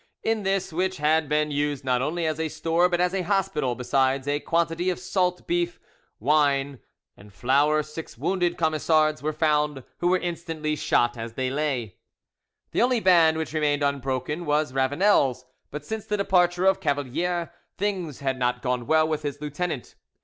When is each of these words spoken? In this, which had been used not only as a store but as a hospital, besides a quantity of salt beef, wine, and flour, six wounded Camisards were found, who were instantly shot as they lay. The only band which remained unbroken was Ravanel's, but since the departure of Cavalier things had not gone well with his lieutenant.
In 0.23 0.41
this, 0.41 0.73
which 0.73 0.97
had 0.97 1.29
been 1.29 1.51
used 1.51 1.85
not 1.85 2.01
only 2.01 2.25
as 2.25 2.39
a 2.39 2.49
store 2.49 2.89
but 2.89 2.99
as 2.99 3.13
a 3.13 3.21
hospital, 3.21 3.75
besides 3.75 4.27
a 4.27 4.39
quantity 4.39 4.89
of 4.89 4.97
salt 4.97 5.45
beef, 5.45 5.79
wine, 6.19 6.79
and 7.15 7.31
flour, 7.31 7.83
six 7.83 8.17
wounded 8.17 8.57
Camisards 8.57 9.21
were 9.21 9.31
found, 9.31 9.83
who 9.99 10.07
were 10.07 10.17
instantly 10.17 10.75
shot 10.75 11.17
as 11.19 11.33
they 11.33 11.51
lay. 11.51 11.97
The 12.71 12.81
only 12.81 12.99
band 12.99 13.37
which 13.37 13.53
remained 13.53 13.83
unbroken 13.83 14.47
was 14.47 14.73
Ravanel's, 14.73 15.45
but 15.69 15.85
since 15.85 16.07
the 16.07 16.17
departure 16.17 16.65
of 16.65 16.79
Cavalier 16.81 17.53
things 17.77 18.21
had 18.21 18.39
not 18.39 18.63
gone 18.63 18.87
well 18.87 19.07
with 19.07 19.21
his 19.21 19.39
lieutenant. 19.39 19.93